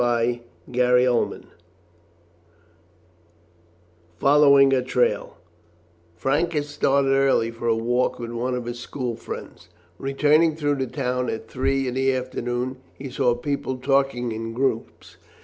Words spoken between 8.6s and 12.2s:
his school friends. Returning through the town at three in the